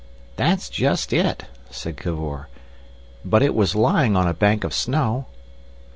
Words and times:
"That's 0.35 0.67
just 0.67 1.13
it," 1.13 1.43
said 1.69 1.95
Cavor. 1.95 2.47
"But 3.23 3.43
it 3.43 3.53
was 3.53 3.75
lying 3.75 4.15
on 4.17 4.27
a 4.27 4.33
bank 4.33 4.63
of 4.63 4.73
snow." 4.73 5.27